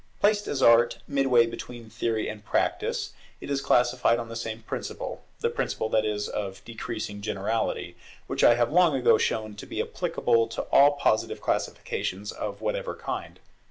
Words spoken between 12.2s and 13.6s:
of whatever kind.